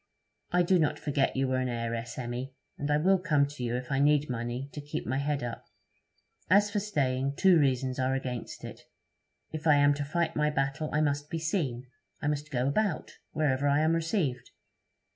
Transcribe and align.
'I 0.51 0.63
do 0.63 0.79
not 0.79 0.97
forget 0.97 1.35
you 1.35 1.47
were 1.47 1.59
an 1.59 1.69
heiress, 1.69 2.17
Emmy, 2.17 2.55
and 2.75 2.89
I 2.89 2.97
will 2.97 3.19
come 3.19 3.45
to 3.45 3.63
you 3.63 3.75
if 3.75 3.91
I 3.91 3.99
need 3.99 4.31
money 4.31 4.67
to 4.73 4.81
keep 4.81 5.05
my 5.05 5.19
head 5.19 5.43
up. 5.43 5.65
As 6.49 6.71
for 6.71 6.79
staying, 6.79 7.35
two 7.35 7.59
reasons 7.59 7.99
are 7.99 8.15
against 8.15 8.63
it. 8.63 8.81
If 9.51 9.67
I 9.67 9.75
am 9.75 9.93
to 9.93 10.03
fight 10.03 10.35
my 10.35 10.49
battle, 10.49 10.89
I 10.91 11.01
must 11.01 11.29
be 11.29 11.37
seen; 11.37 11.85
I 12.19 12.25
must 12.25 12.49
go 12.49 12.67
about 12.67 13.19
wherever 13.33 13.67
I 13.67 13.81
am 13.81 13.93
received. 13.93 14.49